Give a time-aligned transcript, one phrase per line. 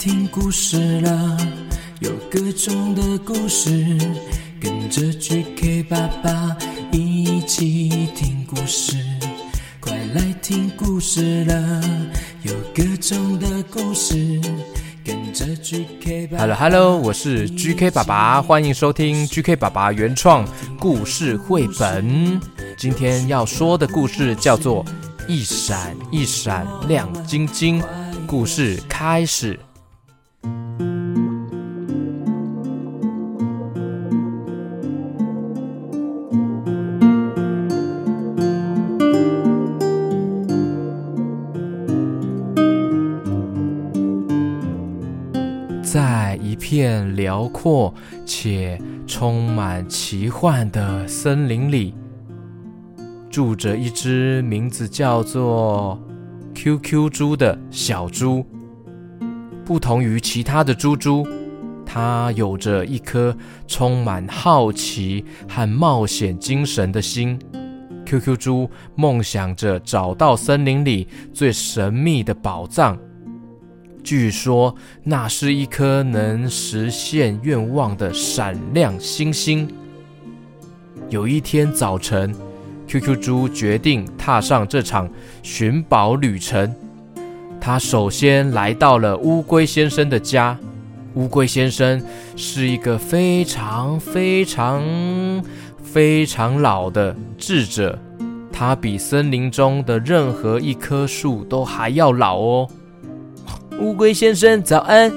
[0.00, 1.36] 听故事了，
[1.98, 3.70] 有各种的故事，
[4.58, 6.56] 跟着 GK 爸爸
[6.90, 8.96] 一起听故事。
[9.78, 11.82] 快来听故事了，
[12.44, 14.40] 有各种的故事，
[15.04, 16.54] 跟着 GK 爸爸。
[16.54, 20.48] Hello Hello，我是 GK 爸爸，欢迎收听 GK 爸爸原创
[20.78, 22.40] 故事绘本。
[22.78, 24.82] 今天要说的故事叫做
[25.28, 27.82] 《一闪一闪亮晶晶》。
[28.26, 29.60] 故事开始。
[45.92, 47.92] 在一片辽阔
[48.24, 51.92] 且充满奇幻的森林里，
[53.28, 56.00] 住着一只名字叫做
[56.54, 58.46] QQ 猪的小猪，
[59.64, 61.26] 不同于其他的猪猪，
[61.84, 67.36] 它有着一颗充满好奇和冒险精神的心。
[68.06, 72.96] QQ 猪梦想着找到森林里最神秘的宝藏，
[74.02, 79.68] 据说那是一颗能实现愿望的闪亮星星。
[81.08, 82.34] 有一天早晨
[82.86, 85.08] ，QQ 猪决定踏上这场
[85.42, 86.74] 寻宝旅程。
[87.60, 90.58] 他首先来到了乌龟先生的家。
[91.14, 92.00] 乌龟先生
[92.36, 94.82] 是一个非常非常
[95.82, 97.98] 非常老的智者，
[98.52, 102.68] 他比森林中的任何一棵树都还要老哦。
[103.80, 105.10] 乌龟先生，早安！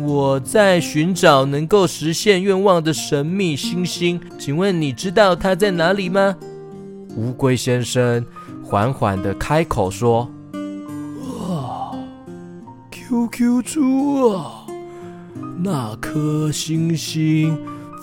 [0.00, 6.34] 我在寻找能够实现愿望的神秘星星，请问你知道它在哪里吗？
[7.16, 8.24] 乌龟先生
[8.64, 10.28] 缓缓地开口说
[11.48, 11.94] ：“啊
[12.90, 14.66] ，QQ 猪啊，
[15.62, 17.56] 那颗星星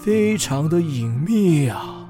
[0.05, 2.07] 非常的隐秘啊，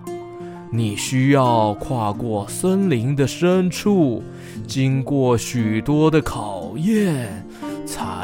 [0.71, 4.21] 你需要跨过森林的深处，
[4.67, 7.46] 经过许多的考验，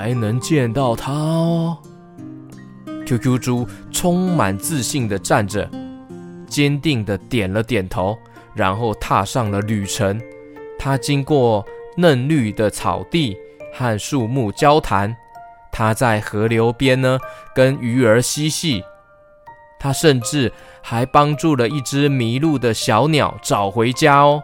[0.03, 1.77] 才能见到他哦。
[3.05, 5.69] ”QQ 猪充满自信地站着，
[6.45, 8.17] 坚定地点了点头。
[8.53, 10.21] 然后踏上了旅程。
[10.77, 11.65] 他经过
[11.97, 13.35] 嫩绿的草地
[13.73, 15.15] 和树木交谈。
[15.71, 17.17] 他在河流边呢，
[17.55, 18.83] 跟鱼儿嬉戏。
[19.79, 20.53] 他甚至
[20.83, 24.43] 还帮助了一只迷路的小鸟找回家哦。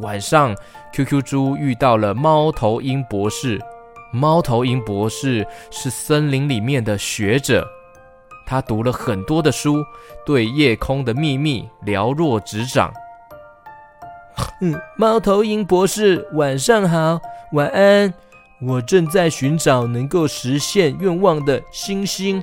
[0.00, 0.54] 晚上
[0.92, 3.58] ，QQ 猪遇到了猫头鹰博士。
[4.16, 7.68] 猫头鹰博士是森林里面的学者。
[8.46, 9.84] 他读了很多的书，
[10.24, 12.92] 对夜空的秘密了若指掌。
[14.62, 17.20] 嗯，猫头鹰博士，晚上好，
[17.52, 18.14] 晚安。
[18.62, 22.42] 我正在寻找能够实现愿望的星星，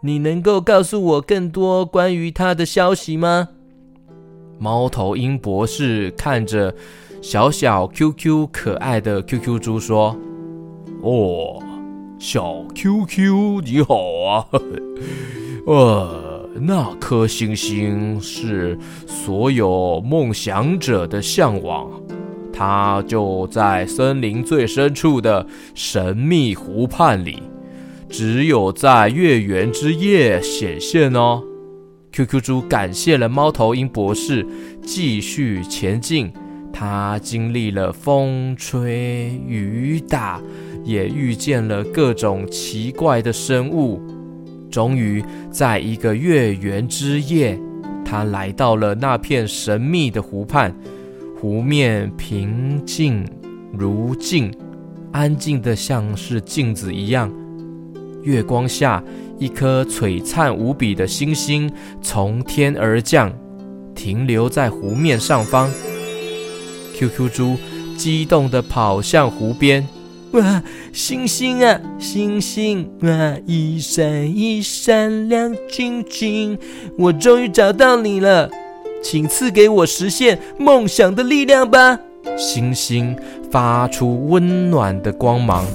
[0.00, 3.48] 你能够告诉我更多关于它的消息吗？
[4.58, 6.74] 猫头鹰博士看着
[7.22, 10.16] 小小 QQ 可爱的 QQ 猪说
[11.02, 11.62] ：“哦。”
[12.18, 13.96] 小 QQ，你好
[14.26, 14.46] 啊！
[15.64, 21.90] 呃，那颗星星是所有梦想者的向往，
[22.52, 27.42] 它就在森林最深处的神秘湖畔里，
[28.10, 31.42] 只有在月圆之夜显现哦。
[32.12, 34.46] QQ 猪感谢了猫头鹰博士，
[34.82, 36.30] 继续前进。
[36.72, 40.40] 他经历了风吹雨打，
[40.84, 44.00] 也遇见了各种奇怪的生物。
[44.70, 47.58] 终于，在一个月圆之夜，
[48.04, 50.74] 他来到了那片神秘的湖畔。
[51.40, 53.24] 湖面平静
[53.72, 54.52] 如镜，
[55.10, 57.32] 安静的像是镜子一样。
[58.22, 59.02] 月光下，
[59.38, 63.32] 一颗璀璨无比的星星从天而降，
[63.94, 65.70] 停留在湖面上方。
[66.94, 67.56] QQ 猪
[67.96, 69.88] 激动地跑向湖边，
[70.32, 70.62] 哇，
[70.92, 76.56] 星星啊，星星啊，一闪一闪亮晶晶，
[76.96, 78.48] 我终于找到你了，
[79.02, 81.98] 请赐给我实现梦想的力量吧！
[82.36, 83.16] 星星
[83.50, 85.66] 发出温暖的光芒，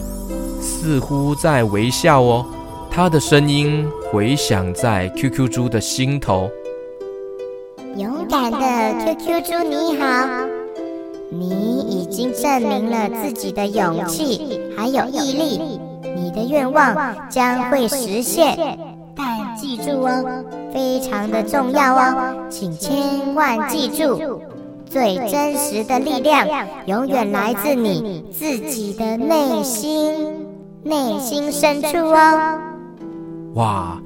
[0.62, 2.46] 似乎在微笑哦。
[2.90, 6.50] 它的声音回响在 QQ 猪的心头。
[7.98, 10.65] 勇敢的 QQ 猪，你好。
[11.40, 15.80] 你已经证明了自己的勇气还有毅力，
[16.16, 16.96] 你的愿望
[17.30, 18.58] 将会实现。
[19.16, 20.44] 但记住哦，
[20.74, 24.42] 非常的重要哦，请千万记住，
[24.86, 26.48] 最真实的力量
[26.86, 30.46] 永远来自你自己的内心。
[30.84, 32.60] 内心深处哦。
[33.56, 34.00] 哇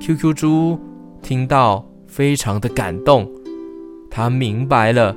[0.00, 0.78] ，QQ 猪
[1.20, 3.28] 听到非常的感动，
[4.08, 5.16] 他明白了，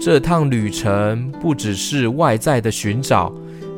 [0.00, 3.30] 这趟旅程不只是外在的寻找，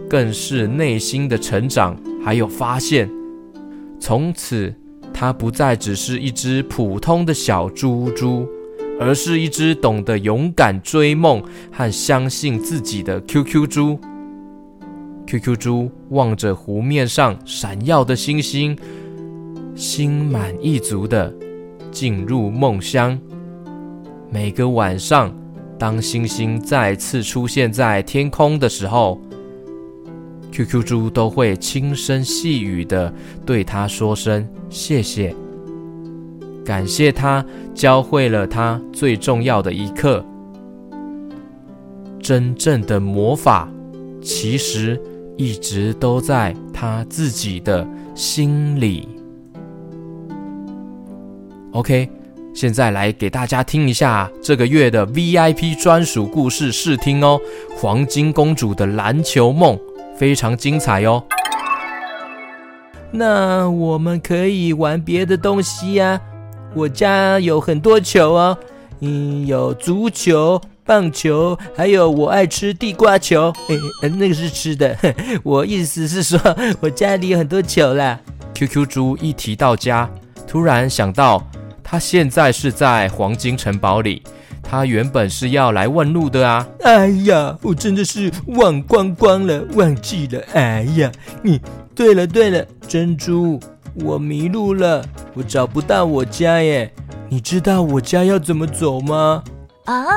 [0.09, 3.11] 更是内心的成长还有发现。
[3.99, 4.73] 从此，
[5.13, 8.47] 它不再只是一只普通的小猪猪，
[9.01, 11.43] 而是一只懂得勇敢追梦
[11.73, 13.99] 和相信自己的 QQ 猪。
[15.27, 18.79] QQ 猪望着湖面上闪耀的星星。
[19.75, 21.35] 心满意足的
[21.91, 23.19] 进入梦乡。
[24.31, 25.35] 每个晚上，
[25.83, 29.21] 当星星再次出现在天空的时候
[30.53, 33.13] ，QQ 猪都会轻声细语地
[33.45, 35.35] 对他说声谢谢，
[36.65, 37.45] 感谢他
[37.75, 40.25] 教会了他最重要的一课：
[42.21, 43.69] 真正的魔法
[44.23, 44.97] 其实
[45.37, 47.85] 一直都在他自己的
[48.15, 49.09] 心里。
[51.73, 52.09] OK，
[52.55, 57.41] 现在来给大家听一下这个月的 VIP 专属故事试听哦，
[57.77, 59.77] 《黄金公主的篮球梦》
[60.17, 61.23] 非常精彩哦。
[63.11, 66.21] 那我们可以玩别的东西呀？
[66.75, 68.57] 我家有很多球哦，
[69.01, 73.53] 嗯，有足球、棒球，还有我爱吃地瓜球。
[74.03, 74.97] 诶，那个是吃的。
[75.43, 76.39] 我意思是说，
[76.81, 78.21] 我家里有很多球啦。
[78.55, 80.09] QQ 猪一提到家，
[80.47, 81.43] 突然想到。
[81.93, 84.23] 他现在是在黄金城堡里，
[84.63, 86.67] 他原本是要来问路的啊！
[86.81, 90.43] 哎呀，我真的是忘光光了，忘记了。
[90.55, 91.13] 哎呀，
[91.43, 91.61] 你
[91.95, 93.61] 对了对了，珍珠，
[94.03, 95.05] 我迷路了，
[95.35, 96.91] 我找不到我家耶。
[97.29, 99.45] 你知道我家要怎么走吗？
[99.85, 100.09] 哦，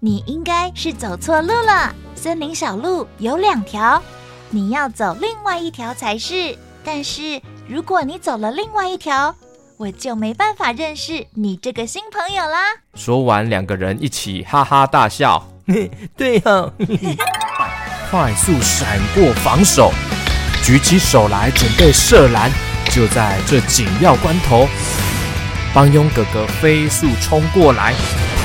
[0.00, 1.94] 你应该是走错路了。
[2.14, 4.02] 森林小路有两条，
[4.48, 6.56] 你要走另外一条才是。
[6.82, 7.38] 但是
[7.68, 9.34] 如果你走了另外一条，
[9.82, 12.58] 我就没办法认识你这个新朋友啦！
[12.94, 15.48] 说完，两个人一起哈哈大笑。
[16.16, 16.72] 对哦，
[18.08, 19.90] 快速闪过防守，
[20.62, 22.48] 举起手来准备射篮。
[22.92, 24.68] 就在这紧要关头，
[25.74, 27.92] 帮佣哥哥飞速冲过来，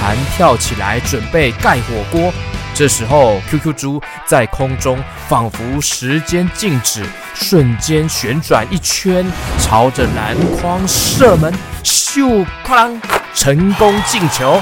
[0.01, 2.33] 弹跳起来准备盖火锅。
[2.73, 7.01] 这时候，QQ 猪在空中仿佛时间静止，
[7.33, 9.25] 瞬间旋转一圈，
[9.61, 12.99] 朝着篮筐射门，咻，哐，
[13.33, 14.59] 成功进球。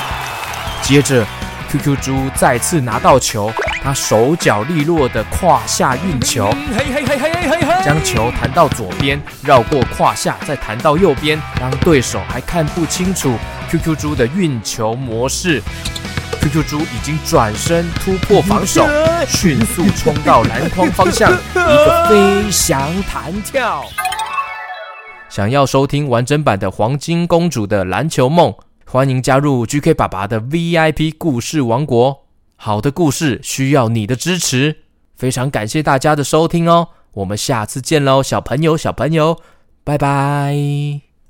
[0.83, 1.25] 接着
[1.71, 3.51] ，QQ 猪再次拿到球，
[3.81, 6.53] 他手脚利落的胯下运球，
[7.83, 13.33] 将球弹到左边，绕过胯下，再弹到右边，让对手还看不清楚
[13.71, 15.59] QQ 猪的运球模式。
[16.45, 18.85] QQ 猪已经转身突破防守，
[19.27, 23.83] 迅速冲到篮筐方向，一个飞翔弹跳。
[25.27, 28.51] 想要收听完整版的《黄金公主的篮球梦》，
[28.85, 32.25] 欢迎加入 GK 爸爸的 VIP 故事王国。
[32.55, 34.77] 好的故事需要你的支持，
[35.17, 36.89] 非常感谢大家的收听哦。
[37.13, 39.39] 我们下次见喽，小朋友，小朋友，
[39.83, 41.04] 拜拜。